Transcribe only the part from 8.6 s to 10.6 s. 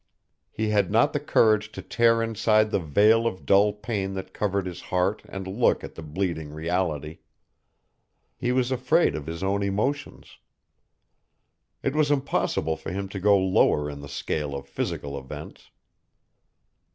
afraid of his own emotions.